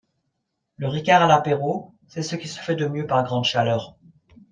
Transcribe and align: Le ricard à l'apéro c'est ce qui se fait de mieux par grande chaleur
Le 0.77 0.87
ricard 0.87 1.21
à 1.21 1.27
l'apéro 1.27 1.93
c'est 2.07 2.23
ce 2.23 2.35
qui 2.35 2.47
se 2.47 2.59
fait 2.59 2.73
de 2.75 2.87
mieux 2.87 3.05
par 3.05 3.23
grande 3.23 3.43
chaleur 3.45 3.95